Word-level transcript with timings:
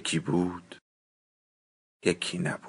یکی 0.00 0.18
بود 0.18 0.76
یکی 2.04 2.38
نبود. 2.38 2.60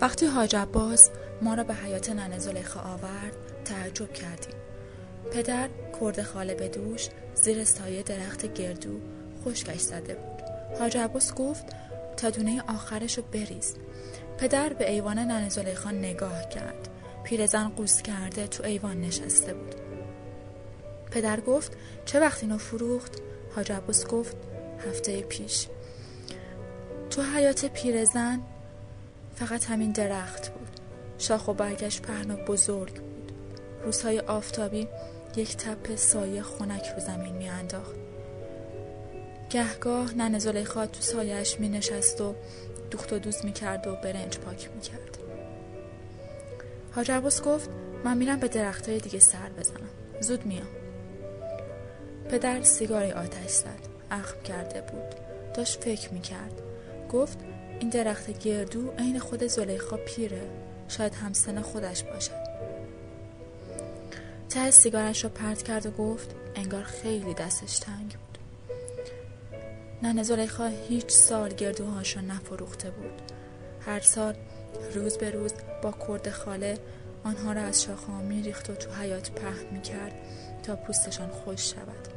وقتی 0.00 0.26
حاج 0.26 0.56
عباس 0.56 1.10
ما 1.42 1.54
را 1.54 1.64
به 1.64 1.74
حیات 1.74 2.10
ننه 2.10 2.38
زلیخا 2.38 2.80
آورد 2.80 3.64
تعجب 3.64 4.12
کردیم. 4.12 4.54
پدر 5.32 5.68
کرد 6.00 6.22
خاله 6.22 6.54
به 6.54 6.68
دوش 6.68 7.08
زیر 7.34 7.64
سایه 7.64 8.02
درخت 8.02 8.54
گردو 8.54 9.00
خشکش 9.44 9.80
زده 9.80 10.14
بود. 10.14 10.42
حاج 10.78 10.96
عباس 10.96 11.34
گفت 11.34 11.66
تا 12.16 12.30
دونه 12.30 12.62
آخرش 12.68 13.18
بریز. 13.18 13.76
پدر 14.38 14.72
به 14.72 14.90
ایوان 14.90 15.18
ننه 15.18 15.48
زلیخا 15.48 15.90
نگاه 15.90 16.48
کرد. 16.48 16.97
پیرزن 17.28 17.68
قوس 17.68 18.02
کرده 18.02 18.46
تو 18.46 18.64
ایوان 18.64 19.00
نشسته 19.00 19.54
بود. 19.54 19.74
پدر 21.10 21.40
گفت 21.40 21.72
چه 22.04 22.20
وقت 22.20 22.42
اینو 22.42 22.58
فروخت؟ 22.58 23.12
حاج 23.54 23.72
عباس 23.72 24.06
گفت 24.06 24.36
هفته 24.88 25.20
پیش. 25.20 25.66
تو 27.10 27.22
حیات 27.22 27.64
پیرزن 27.64 28.40
فقط 29.34 29.64
همین 29.64 29.92
درخت 29.92 30.48
بود. 30.48 30.68
شاخ 31.18 31.48
و 31.48 31.54
برگش 31.54 32.00
پهن 32.00 32.30
و 32.30 32.36
بزرگ 32.36 32.94
بود. 32.94 33.32
روزهای 33.84 34.20
آفتابی 34.20 34.88
یک 35.36 35.56
تپه 35.56 35.96
سایه 35.96 36.42
خونک 36.42 36.86
رو 36.96 37.00
زمین 37.00 37.34
میانداخت 37.34 37.96
گهگاه 39.50 40.14
ننه 40.14 40.38
زلیخا 40.38 40.86
تو 40.86 41.00
سایش 41.00 41.60
می 41.60 41.68
نشست 41.68 42.20
و 42.20 42.34
دوخت 42.90 43.12
و 43.12 43.18
دوز 43.18 43.44
می 43.44 43.52
کرد 43.52 43.86
و 43.86 43.94
برنج 43.94 44.38
پاک 44.38 44.70
می 44.74 44.80
کرد. 44.80 45.07
حاج 46.98 47.10
عباس 47.10 47.42
گفت 47.42 47.70
من 48.04 48.16
میرم 48.16 48.40
به 48.40 48.48
درخت 48.48 48.88
های 48.88 48.98
دیگه 48.98 49.18
سر 49.18 49.48
بزنم. 49.58 49.88
زود 50.20 50.46
میام. 50.46 50.66
پدر 52.30 52.62
سیگاری 52.62 53.12
آتش 53.12 53.50
زد. 53.50 53.88
اخم 54.10 54.42
کرده 54.42 54.80
بود. 54.80 55.14
داشت 55.54 55.84
فکر 55.84 56.12
می‌کرد. 56.12 56.62
گفت 57.12 57.38
این 57.80 57.88
درخت 57.88 58.38
گردو 58.38 58.90
عین 58.90 59.18
خود 59.18 59.46
زلیخا 59.46 59.96
پیره. 59.96 60.50
شاید 60.88 61.14
همسن 61.14 61.60
خودش 61.60 62.02
باشد. 62.02 62.48
ته 64.48 64.70
سیگارش 64.70 65.24
را 65.24 65.30
پرت 65.30 65.62
کرد 65.62 65.86
و 65.86 65.90
گفت 65.90 66.34
انگار 66.54 66.82
خیلی 66.82 67.34
دستش 67.34 67.78
تنگ 67.78 68.08
بود. 68.10 68.38
ننه 70.02 70.22
زلیخا 70.22 70.66
هیچ 70.88 71.10
سال 71.10 71.54
گردوهاش 71.54 72.16
را 72.16 72.22
نفروخته 72.22 72.90
بود. 72.90 73.22
هر 73.80 74.00
سال 74.00 74.34
روز 74.94 75.18
به 75.18 75.30
روز 75.30 75.52
با 75.82 75.90
کرد 75.92 76.30
خاله 76.30 76.78
آنها 77.24 77.52
را 77.52 77.60
از 77.62 77.82
شاخه 77.82 78.12
ها 78.12 78.20
ریخت 78.20 78.70
و 78.70 78.74
تو 78.74 78.90
حیات 78.90 79.30
پهن 79.30 79.66
می 79.72 79.82
کرد 79.82 80.12
تا 80.62 80.76
پوستشان 80.76 81.28
خوش 81.28 81.70
شود 81.70 82.08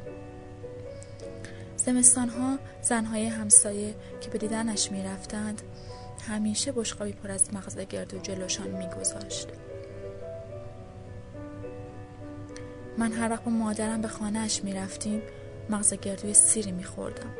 زمستان 1.76 2.28
ها 2.28 2.58
زنهای 2.82 3.26
همسایه 3.26 3.94
که 4.20 4.30
به 4.30 4.38
دیدنش 4.38 4.92
می 4.92 5.02
رفتند 5.02 5.62
همیشه 6.28 6.72
بشقابی 6.72 7.12
پر 7.12 7.30
از 7.30 7.54
مغز 7.54 7.78
گرد 7.78 8.14
و 8.14 8.18
جلوشان 8.18 8.68
می 8.68 8.86
گذاشت. 8.86 9.48
من 12.98 13.12
هر 13.12 13.30
وقت 13.30 13.44
با 13.44 13.50
مادرم 13.50 14.00
به 14.00 14.08
خانهش 14.08 14.60
می 14.64 14.74
رفتیم 14.74 15.22
مغز 15.70 15.94
گردوی 15.94 16.34
سیری 16.34 16.72
می 16.72 16.84
خوردم. 16.84 17.30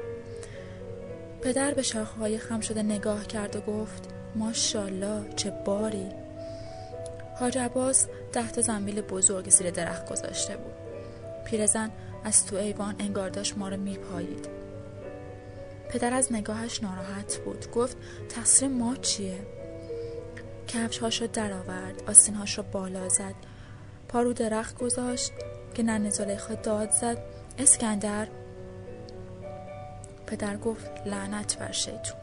پدر 1.43 1.75
به 1.75 1.83
شاخهای 1.83 2.39
خم 2.39 2.61
شده 2.61 2.83
نگاه 2.83 3.27
کرد 3.27 3.57
و 3.57 3.61
گفت 3.61 4.12
ماشالله 4.35 5.35
چه 5.37 5.51
باری. 5.51 6.09
حاج 7.41 7.59
عباس 7.59 8.07
تا 8.33 8.63
زنبیل 8.63 9.01
بزرگ 9.01 9.51
زیر 9.51 9.71
درخت 9.71 10.13
گذاشته 10.13 10.57
بود. 10.57 10.75
پیرزن 11.45 11.91
از 12.25 12.47
تو 12.47 12.57
ایوان 12.57 12.97
انگار 12.99 13.29
داشت 13.29 13.59
ما 13.59 13.69
رو 13.69 13.77
میپایید. 13.77 14.49
پدر 15.91 16.15
از 16.15 16.33
نگاهش 16.33 16.83
ناراحت 16.83 17.37
بود. 17.45 17.71
گفت 17.71 17.97
تقصیر 18.29 18.69
ما 18.69 18.97
چیه؟ 18.97 19.39
کفش 20.69 20.99
هاش 20.99 21.21
رو 21.21 21.27
در 21.27 21.53
آورد 21.53 22.03
آستین 22.07 22.35
هاش 22.35 22.59
رو 22.59 22.65
بالا 22.73 23.09
زد 23.09 23.35
پارو 24.09 24.33
درخت 24.33 24.79
گذاشت 24.79 25.33
که 25.75 25.83
ننه 25.83 26.11
زلیخا 26.11 26.55
داد 26.55 26.91
زد. 26.91 27.19
اسکندر 27.59 28.29
پدر 30.27 30.57
گفت 30.57 30.91
لعنت 31.07 31.59
بر 31.59 31.73
شیطون. 31.73 32.22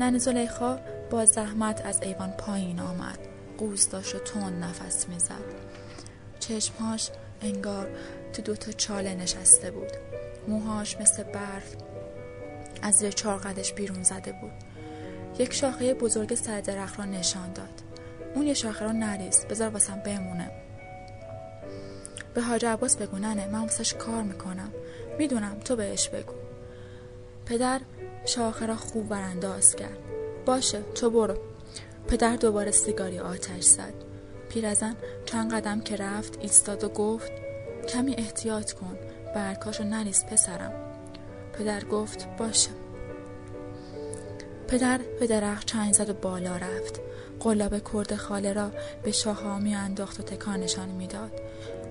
ننه 0.00 0.18
زلیخا 0.18 0.78
با 1.10 1.24
زحمت 1.24 1.86
از 1.86 2.02
ایوان 2.02 2.30
پایین 2.30 2.80
آمد. 2.80 3.18
قوز 3.58 3.88
داشت 3.88 4.14
و 4.14 4.18
تون 4.18 4.58
نفس 4.58 5.08
می‌زد. 5.08 5.44
چشمهاش 6.38 7.10
انگار 7.42 7.88
تو 8.32 8.42
دوتا 8.42 8.72
چاله 8.72 9.14
نشسته 9.14 9.70
بود. 9.70 9.90
موهاش 10.48 10.96
مثل 11.00 11.22
برف 11.22 11.74
از 12.82 12.94
زیر 12.94 13.10
چارقدش 13.10 13.72
بیرون 13.72 14.02
زده 14.02 14.32
بود. 14.32 14.52
یک 15.38 15.52
شاخه 15.52 15.94
بزرگ 15.94 16.34
سر 16.34 16.60
درخت 16.60 16.98
را 16.98 17.04
نشان 17.04 17.52
داد. 17.52 17.82
اون 18.34 18.46
یه 18.46 18.54
شاخه 18.54 18.84
را 18.84 18.92
نریز 18.92 19.44
بذار 19.44 19.68
واسم 19.68 20.00
بمونه. 20.00 20.50
به 22.34 22.42
حاج 22.42 22.64
عباس 22.64 22.96
بگو 22.96 23.18
ننه 23.18 23.46
من 23.46 23.60
واسش 23.60 23.94
کار 23.94 24.22
می‌کنم. 24.22 24.72
می‌دونم 25.18 25.60
تو 25.64 25.76
بهش 25.76 26.08
بگو. 26.08 26.34
پدر 27.46 27.80
شاخه 28.24 28.66
را 28.66 28.76
خوب 28.76 29.08
برانداز 29.08 29.76
کرد. 29.76 29.98
باشه 30.46 30.82
تو 30.82 31.10
برو. 31.10 31.34
پدر 32.08 32.36
دوباره 32.36 32.70
سیگاری 32.70 33.18
آتش 33.18 33.62
زد. 33.62 33.94
پیرزن 34.48 34.96
چند 35.24 35.54
قدم 35.54 35.80
که 35.80 35.96
رفت 35.96 36.38
ایستاد 36.40 36.84
و 36.84 36.88
گفت 36.88 37.32
کمی 37.88 38.14
احتیاط 38.14 38.72
کن 38.72 38.98
برکاشو 39.34 39.84
نریز 39.84 40.24
پسرم. 40.26 40.72
پدر 41.52 41.84
گفت 41.84 42.26
باشه. 42.38 42.70
پدر 44.68 45.00
به 45.20 45.26
درخت 45.26 45.66
چند 45.66 45.94
زد 45.94 46.10
و 46.10 46.14
بالا 46.14 46.56
رفت. 46.56 47.00
قلاب 47.40 47.92
کرد 47.92 48.16
خاله 48.16 48.52
را 48.52 48.70
به 49.02 49.12
شاهها 49.12 49.58
می 49.58 49.74
انداخت 49.74 50.20
و 50.20 50.22
تکانشان 50.22 50.88
می‌داد. 50.88 51.32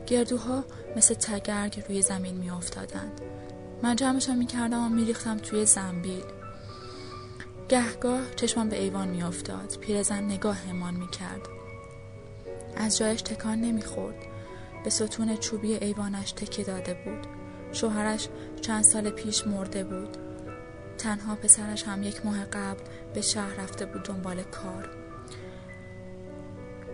گردوها 0.07 0.63
مثل 0.95 1.13
تگرگ 1.13 1.83
روی 1.87 2.01
زمین 2.01 2.35
می 2.35 2.49
افتادند. 2.49 3.21
من 3.83 3.95
جمعشان 3.95 4.37
می 4.37 4.45
کردم 4.45 4.85
و 4.85 4.89
می 4.89 5.05
ریختم 5.05 5.37
توی 5.37 5.65
زنبیل. 5.65 6.23
گهگاه 7.69 8.35
چشمان 8.35 8.69
به 8.69 8.81
ایوان 8.81 9.07
می 9.07 9.23
افتاد. 9.23 9.77
پیرزن 9.81 10.23
نگاهمان 10.23 10.93
می 10.93 11.07
کرد. 11.07 11.41
از 12.77 12.97
جایش 12.97 13.21
تکان 13.21 13.61
نمی 13.61 13.81
خورد. 13.81 14.15
به 14.83 14.89
ستون 14.89 15.37
چوبی 15.37 15.73
ایوانش 15.73 16.31
تکه 16.31 16.63
داده 16.63 16.93
بود. 16.93 17.27
شوهرش 17.71 18.27
چند 18.61 18.83
سال 18.83 19.09
پیش 19.09 19.47
مرده 19.47 19.83
بود. 19.83 20.17
تنها 20.97 21.35
پسرش 21.35 21.83
هم 21.83 22.03
یک 22.03 22.25
ماه 22.25 22.45
قبل 22.45 22.83
به 23.13 23.21
شهر 23.21 23.55
رفته 23.55 23.85
بود 23.85 24.03
دنبال 24.03 24.43
کار. 24.43 24.89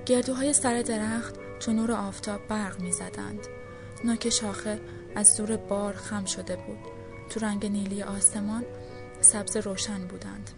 گردوهای 0.06 0.54
سر 0.54 0.82
درخت 0.82 1.36
تو 1.60 1.74
نور 1.74 1.92
آفتاب 1.92 2.48
برق 2.48 2.80
می 2.80 2.92
زدند. 2.92 3.48
نوک 4.04 4.30
شاخه 4.30 4.80
از 5.16 5.38
دور 5.38 5.58
بار 5.58 5.94
خم 5.94 6.26
شده 6.26 6.56
بود. 6.56 6.80
تو 7.30 7.40
رنگ 7.40 7.66
نیلی 7.66 8.04
آسمان 8.04 8.66
سبز 9.22 9.58
روشن 9.58 10.08
بودند. 10.08 10.50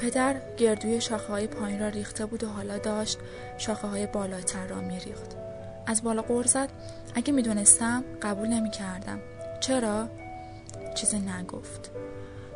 پدر 0.00 0.40
گردوی 0.56 1.00
شاخه 1.00 1.26
های 1.26 1.46
پایین 1.46 1.80
را 1.80 1.88
ریخته 1.88 2.26
بود 2.26 2.44
و 2.44 2.48
حالا 2.48 2.78
داشت 2.78 3.18
شاخه 3.58 3.88
های 3.88 4.06
بالاتر 4.06 4.66
را 4.66 4.80
میریخت 4.80 5.36
از 5.86 6.02
بالا 6.02 6.22
قور 6.22 6.46
زد 6.46 6.68
اگه 7.14 7.32
می‌دونستم 7.32 8.04
قبول 8.22 8.48
نمی 8.48 8.70
کردم 8.70 9.18
چرا؟ 9.60 10.08
چیزی 10.94 11.18
نگفت 11.18 11.90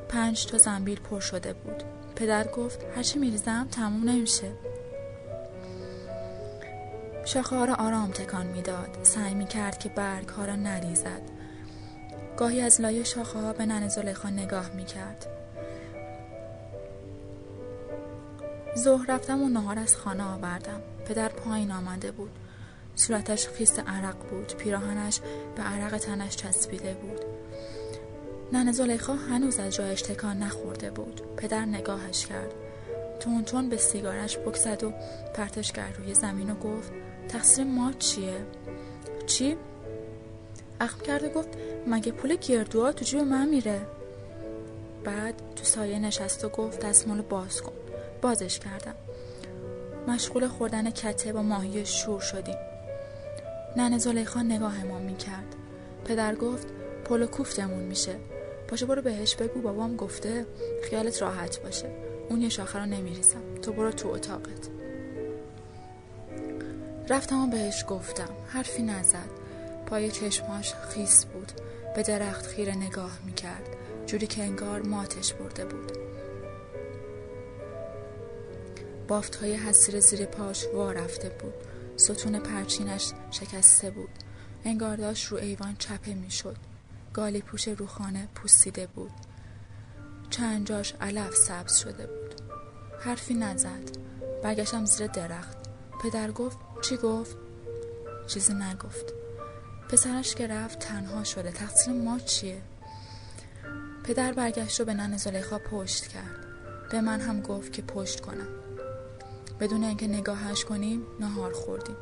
پنج 0.09 0.47
تا 0.47 0.59
زنبیل 0.59 1.01
پر 1.01 1.21
شده 1.21 1.53
بود 1.53 1.83
پدر 2.17 2.49
گفت 2.49 2.85
هرچی 2.97 3.19
میریزم 3.19 3.69
تموم 3.71 4.09
نمیشه 4.09 4.53
شاخه 7.29 7.65
را 7.65 7.75
آرام 7.75 8.11
تکان 8.11 8.47
می‌داد. 8.47 8.99
سعی 9.03 9.35
می 9.35 9.47
کرد 9.47 9.79
که 9.79 9.89
برگ 9.89 10.29
ها 10.29 10.45
را 10.45 10.57
نریزد. 10.57 11.23
گاهی 12.37 12.61
از 12.61 12.81
لای 12.81 13.05
شاخه 13.05 13.39
ها 13.39 13.53
به 13.53 13.67
نن 13.67 13.89
زلیخا 13.89 14.31
نگاه 14.31 14.71
می 14.71 14.85
کرد 14.85 15.27
ظهر 18.79 19.15
رفتم 19.15 19.43
و 19.43 19.49
نهار 19.49 19.79
از 19.79 19.97
خانه 19.97 20.25
آوردم. 20.25 20.81
پدر 21.07 21.29
پایین 21.29 21.73
آمده 21.73 22.11
بود. 22.11 22.31
صورتش 22.95 23.49
خیس 23.49 23.79
عرق 23.79 24.17
بود. 24.31 24.57
پیراهنش 24.57 25.21
به 25.57 25.63
عرق 25.63 25.99
تنش 25.99 26.37
چسبیده 26.37 26.95
بود. 26.95 27.21
نن 28.53 28.73
زلیخا 28.73 29.15
هنوز 29.15 29.59
از 29.59 29.75
جایش 29.75 30.03
تکان 30.03 30.39
نخورده 30.39 30.91
بود. 30.91 31.23
پدر 31.37 31.65
نگاهش 31.65 32.27
کرد. 32.27 32.55
تون 33.21 33.45
تون 33.45 33.69
به 33.69 33.77
سیگارش 33.77 34.39
بکزد 34.39 34.85
و 34.85 34.93
پرتش 35.35 35.73
کرد 35.73 35.97
روی 35.99 36.15
زمین 36.15 36.51
و 36.51 36.55
گفت 36.55 36.93
تقصیر 37.29 37.65
ما 37.65 37.93
چیه؟ 37.99 38.47
چی؟ 39.27 39.57
اخم 40.81 41.01
کرده 41.01 41.29
گفت 41.29 41.49
مگه 41.87 42.13
پول 42.13 42.37
گردوها 42.37 42.93
تو 42.93 43.05
جیب 43.05 43.21
من 43.21 43.49
میره؟ 43.49 43.81
بعد 45.05 45.35
تو 45.57 45.65
سایه 45.65 45.99
نشست 45.99 46.45
و 46.45 46.49
گفت 46.49 46.81
دستمالو 46.81 47.23
باز 47.23 47.63
کن. 47.63 47.73
بازش 48.23 48.59
کردم. 48.59 48.95
مشغول 50.09 50.49
خوردن 50.49 50.91
کته 50.91 51.33
با 51.33 51.43
ماهی 51.43 51.87
شور 51.87 52.21
شدیم. 52.21 52.57
نن 53.77 53.99
زلیخا 53.99 54.43
نگاه 54.43 54.85
ما 54.85 54.99
می‌کرد. 54.99 55.55
پدر 56.05 56.35
گفت 56.35 56.67
پلو 57.05 57.27
کوفتمون 57.27 57.85
میشه. 57.85 58.15
پاشو 58.69 58.87
برو 58.87 59.03
بهش 59.03 59.35
بگو 59.35 59.61
بابام 59.61 59.97
گفته 59.97 60.47
خیالت 60.91 61.23
راحت 61.23 61.63
باشه. 61.63 61.91
اون 62.29 62.43
یه 62.43 62.49
شاخه 62.49 62.79
رو 62.79 62.87
نمیریزم. 62.87 63.55
تو 63.63 63.73
برو 63.73 63.93
تو 63.93 64.09
اتاقت. 64.09 64.78
رفتم 67.09 67.41
و 67.41 67.47
بهش 67.47 67.85
گفتم. 67.89 68.29
حرفی 68.49 68.83
نزد. 68.83 69.31
پای 69.87 70.11
چشماش 70.11 70.75
خیس 70.75 71.25
بود. 71.25 71.53
به 71.97 72.03
درخت 72.03 72.47
خیره 72.47 72.77
نگاه 72.77 73.19
می‌کرد. 73.25 73.69
جوری 74.07 74.27
که 74.27 74.43
انگار 74.43 74.83
ماتش 74.83 75.35
برده 75.35 75.65
بود. 75.65 75.93
بافت 79.09 79.37
های 79.37 79.55
حسیر 79.55 80.01
زیر 80.01 80.25
پاش 80.25 80.67
وا 80.75 80.93
رفته 80.93 81.29
بود. 81.29 81.55
ستون 81.97 82.39
پرچینش 82.39 83.13
شکسته 83.31 83.91
بود. 83.91 84.11
انگار 84.65 84.97
داشت 84.97 85.27
رو 85.27 85.39
ایوان 85.39 85.77
چپه 85.79 86.15
می‌شد. 86.15 86.57
گالی 87.15 87.41
پوش 87.41 87.69
روخانه 87.69 88.29
پوسیده 88.35 88.87
بود. 88.87 89.13
چند 90.31 90.67
جاش 90.67 90.95
علف 91.01 91.35
سبز 91.35 91.77
شده 91.77 92.07
بود. 92.07 92.35
حرفی 93.01 93.35
نزد. 93.35 93.97
برگشتم 94.43 94.85
زیر 94.85 95.07
درخت. 95.07 95.59
پدر 96.03 96.31
گفت 96.31 96.59
چی 96.83 96.97
گفت؟ 96.97 97.37
چیزی 98.27 98.55
نگفت. 98.55 99.13
پسرش 99.89 100.35
که 100.35 100.47
رفت 100.47 100.79
تنها 100.79 101.25
شده. 101.25 101.51
تقصیر 101.51 101.95
ما 101.95 102.19
چیه؟ 102.19 102.63
پدر 104.05 104.33
برگشت 104.33 104.81
رو 104.81 104.87
به 104.87 104.95
نن 104.95 105.17
زلیخا 105.17 105.59
پشت 105.59 106.07
کرد. 106.07 106.47
به 106.91 107.01
من 107.01 107.21
هم 107.21 107.41
گفت 107.43 107.73
که 107.73 107.83
پشت 107.83 108.21
کنم. 108.21 108.49
بدون 109.61 109.85
اینکه 109.85 110.07
نگاهش 110.07 110.65
کنیم 110.65 111.03
نهار 111.21 111.53
خوردیم. 111.53 111.97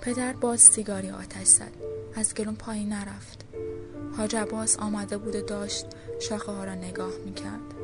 پدر 0.00 0.32
باز 0.32 0.60
سیگاری 0.60 1.10
آتش 1.10 1.46
زد. 1.46 1.72
از 2.14 2.34
گلون 2.34 2.54
پایین 2.54 2.88
نرفت. 2.88 3.44
حاج 4.16 4.36
عباس 4.36 4.78
آمده 4.78 5.18
بود 5.18 5.36
و 5.36 5.40
داشت 5.40 5.86
شاخه 6.20 6.52
ها 6.52 6.64
را 6.64 6.74
نگاه 6.74 7.12
می‌کرد. 7.24 7.74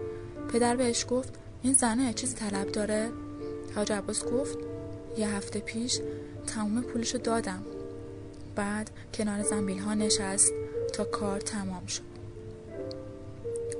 پدر 0.52 0.76
بهش 0.76 1.06
گفت 1.08 1.34
این 1.62 1.74
زنه 1.74 2.12
چیزی 2.12 2.34
طلب 2.34 2.72
داره؟ 2.72 3.10
حاج 3.74 3.92
عباس 3.92 4.24
گفت 4.24 4.58
یه 5.16 5.28
هفته 5.28 5.60
پیش 5.60 6.00
تمام 6.46 6.82
پولشو 6.82 7.18
دادم. 7.18 7.62
بعد 8.56 8.90
کنار 9.14 9.42
زنبیل 9.42 9.78
ها 9.78 9.94
نشست 9.94 10.52
تا 10.92 11.04
کار 11.04 11.40
تمام 11.40 11.86
شد. 11.86 12.02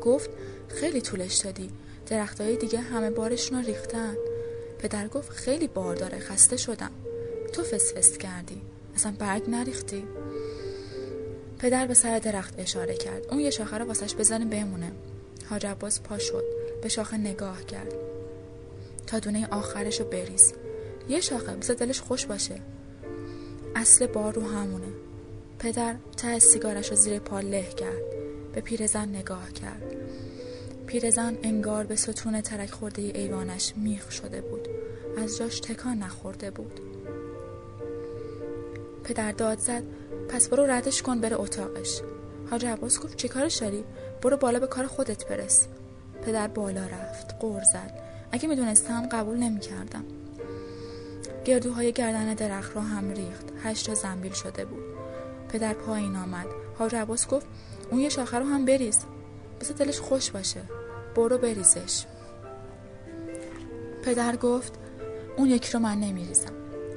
گفت 0.02 0.30
خیلی 0.69 1.00
طولش 1.00 1.36
دادی. 1.36 1.70
درختای 2.06 2.56
دیگه 2.56 2.78
همه 2.78 3.10
بارشون 3.10 3.58
رو 3.58 3.66
ریختن. 3.66 4.14
پدر 4.78 5.08
گفت 5.08 5.30
خیلی 5.30 5.69
بار 5.69 5.94
داره 5.94 6.19
خسته 6.19 6.56
شدم. 6.56 6.90
تو 7.52 7.62
فسفست 7.62 8.20
کردی. 8.20 8.60
اصلا 8.94 9.14
برگ 9.19 9.50
نریختی. 9.50 10.04
پدر 11.58 11.86
به 11.86 11.94
سر 11.94 12.19
درخت 12.19 12.54
اشاره 12.58 12.94
کرد. 12.94 13.26
اون 13.30 13.40
یه 13.40 13.50
شاخه 13.50 13.78
رو 13.78 13.84
واسش 13.84 14.14
بزنه 14.14 14.44
بمونه. 14.44 14.92
حاج 15.50 15.66
عباس 15.66 16.00
پا 16.00 16.19
شد. 16.19 16.44
به 16.82 16.88
شاخه 16.88 17.16
نگاه 17.16 17.64
کرد. 17.64 17.94
تا 19.06 19.19
دونه 19.19 19.48
آخرش 19.50 20.00
رو 20.00 20.06
بریز. 20.06 20.52
یه 21.08 21.20
شاخه 21.20 21.52
بذار 21.52 21.76
دلش 21.76 22.00
خوش 22.00 22.26
باشه. 22.26 22.60
اصل 23.76 24.06
بار 24.06 24.34
رو 24.34 24.43
همونه. 24.43 24.93
پدر 25.58 25.94
ته 26.16 26.38
سیگارش 26.38 26.90
رو 26.90 26.96
زیر 26.96 27.19
پا 27.19 27.40
له 27.40 27.62
کرد. 27.62 28.02
به 28.52 28.60
پیرزن 28.60 29.08
نگاه 29.08 29.52
کرد. 29.52 29.94
پیرزن 30.87 31.38
انگار 31.43 31.87
به 31.87 31.96
ستون 31.96 32.40
ترک 32.40 32.70
خورده 32.70 33.02
ایوانش 33.02 33.72
میخ 33.76 34.10
شده 34.10 34.40
بود. 34.40 34.69
از 35.19 35.38
جاش 35.38 35.60
تکان 35.60 35.99
نخورده 35.99 36.50
بود. 36.50 36.81
پدر 39.04 39.32
داد 39.32 39.58
زد. 39.58 39.82
پس 40.28 40.49
برو 40.49 40.62
ردش 40.66 41.02
کن 41.02 41.20
بره 41.20 41.40
اتاقش. 41.40 42.00
حاج 42.50 42.66
عباس 42.66 43.00
گفت 43.00 43.16
چی 43.16 43.28
کارش 43.28 43.56
داری؟ 43.56 43.84
برو 44.22 44.37
بالا 44.37 44.58
به 44.58 44.66
کار 44.66 44.87
خودت 44.87 45.28
برس. 45.28 45.69
پدر 46.22 46.49
بالا 46.49 46.87
رفت. 46.87 47.34
قور 47.40 47.62
زد. 47.62 48.00
اگه 48.32 48.49
می‌دونستم 48.49 49.08
قبول 49.12 49.37
نمی‌کردم. 49.37 50.04
گردوهای 51.48 51.92
گردن 51.92 52.34
درخت 52.34 52.76
را 52.76 52.82
هم 52.82 53.10
ریخت. 53.10 53.44
هشت 53.62 53.86
تا 53.86 53.94
زنبیل 53.94 54.32
شده 54.32 54.64
بود. 54.64 54.82
پدر 55.48 55.74
پایین 55.74 56.16
آمد. 56.16 56.46
حاج 56.78 56.94
عباس 56.94 57.28
گفت 57.28 57.46
اون 57.90 58.00
یه 58.00 58.08
شاخه 58.08 58.38
رو 58.38 58.44
هم 58.44 58.64
بریز. 58.64 58.98
بسه 59.60 59.74
دلش 59.74 60.00
خوش 60.00 60.30
باشه. 60.30 60.60
برو 61.16 61.38
بریزش. 61.38 62.04
پدر 64.04 64.36
گفت 64.36 64.72
اون 65.36 65.48
یکی 65.48 65.72
رو 65.72 65.78
من 65.78 66.00
نمیریزم. 66.00 66.52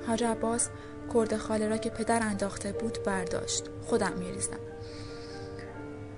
حاج 0.07 0.23
عباس 0.23 0.69
کرد 1.13 1.37
خاله 1.37 1.67
را 1.67 1.77
که 1.77 1.89
پدر 1.89 2.23
انداخته 2.23 2.71
بود 2.71 2.97
برداشت. 3.05 3.63
خودم 3.85 4.13
میریزم. 4.13 4.59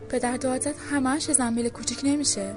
پدر 0.09 0.37
داد 0.37 0.61
زد 0.61 0.75
همهش 0.91 1.31
زنبیل 1.31 1.69
کوچیک 1.69 1.99
نمیشه. 2.03 2.55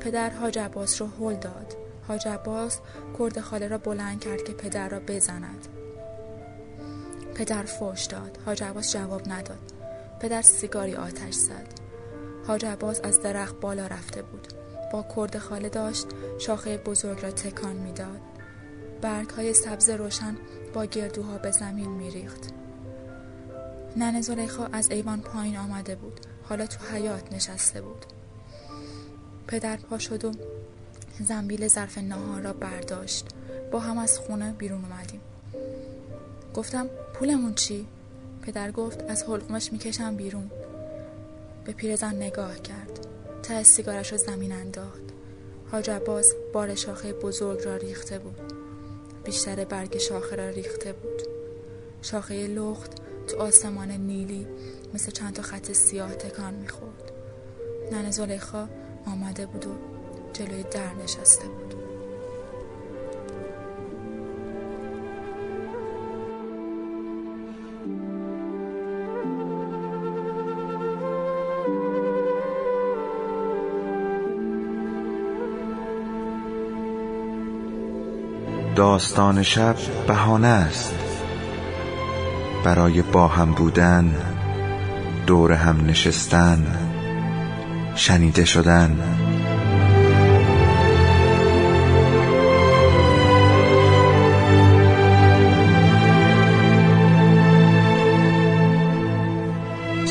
پدر 0.00 0.30
حاج 0.30 0.58
عباس 0.58 1.02
رو 1.02 1.08
هل 1.08 1.34
داد. 1.34 1.87
حاج 2.08 2.28
عباس 2.28 2.80
کرد 3.18 3.40
خاله 3.40 3.68
را 3.68 3.78
بلند 3.78 4.20
کرد 4.20 4.44
که 4.44 4.52
پدر 4.52 4.88
را 4.88 5.00
بزند. 5.00 5.68
پدر 7.34 7.62
فوش 7.62 8.04
داد. 8.04 8.38
حاج 8.46 8.62
عباس 8.62 8.92
جواب 8.92 9.22
نداد. 9.28 9.72
پدر 10.20 10.42
سیگاری 10.42 10.94
آتش 10.94 11.34
زد. 11.34 11.66
حاج 12.46 12.64
عباس 12.64 13.00
از 13.04 13.22
درخت 13.22 13.60
بالا 13.60 13.86
رفته 13.86 14.22
بود. 14.22 14.48
با 14.92 15.04
کرد 15.16 15.38
خاله 15.38 15.68
داشت 15.68 16.06
شاخه 16.38 16.76
بزرگ 16.76 17.22
را 17.22 17.30
تکان 17.30 17.76
می‌داد. 17.76 18.20
برگ 19.02 19.30
های 19.30 19.54
سبز 19.54 19.90
روشن 19.90 20.36
با 20.74 20.84
گردوها 20.84 21.38
به 21.38 21.50
زمین 21.50 21.90
میریخت. 21.90 22.50
نن 23.96 24.20
زلیخا 24.20 24.66
از 24.72 24.90
ایوان 24.90 25.20
پایین 25.20 25.56
آمده 25.56 25.94
بود. 25.94 26.20
حالا 26.42 26.66
تو 26.66 26.94
حیات 26.94 27.32
نشسته 27.32 27.80
بود. 27.80 28.04
پدر 29.46 29.76
پا 29.76 29.98
شد 29.98 30.24
و 30.24 30.32
زنبیل 31.24 31.68
ظرف 31.68 31.98
نهار 31.98 32.40
را 32.40 32.52
برداشت. 32.52 33.26
با 33.72 33.78
هم 33.78 33.98
از 33.98 34.18
خونه 34.18 34.52
بیرون 34.52 34.84
اومدیم. 34.84 35.20
گفتم 36.54 36.86
پولمون 37.14 37.54
چی؟ 37.54 37.86
پدر 38.42 38.70
گفت 38.70 39.02
از 39.08 39.22
حلقومش 39.22 39.72
می‌کشم 39.72 40.16
بیرون. 40.16 40.50
به 41.64 41.72
پیرزن 41.72 42.14
نگاه 42.14 42.58
کرد. 42.58 43.06
ته 43.42 43.62
سیگارش 43.62 44.12
را 44.12 44.18
زمین 44.18 44.52
انداخت. 44.52 45.02
حاج 45.72 45.90
عباس 45.90 46.32
بار 46.52 46.74
شاخه 46.74 47.12
بزرگ 47.12 47.64
را 47.64 47.76
ریخته 47.76 48.18
بود. 48.18 48.52
بیشتر 49.24 49.64
برگ 49.64 49.98
شاخه 49.98 50.36
را 50.36 50.48
ریخته 50.48 50.92
بود. 50.92 51.22
شاخه 52.02 52.46
لخت 52.46 52.90
تو 53.26 53.38
آسمان 53.38 53.90
نیلی 53.90 54.46
مثل 54.94 55.10
چند 55.10 55.34
تا 55.34 55.42
خط 55.42 55.72
سیاه 55.72 56.14
تکان 56.14 56.54
می‌خورد. 56.54 57.12
نن 57.92 58.10
زلیخا 58.10 58.68
آمده 59.06 59.46
بود 59.46 59.66
و 59.66 59.97
جلوی 60.32 60.62
در 60.62 60.94
نشسته 61.04 61.48
بود. 61.48 61.74
داستان 78.76 79.42
شب 79.42 79.76
بهانه 80.06 80.46
است. 80.46 80.94
برای 82.64 83.02
با 83.02 83.28
هم 83.28 83.52
بودن 83.52 84.14
دور 85.26 85.52
هم 85.52 85.86
نشستن 85.86 86.66
شنیده 87.94 88.44
شدن. 88.44 88.98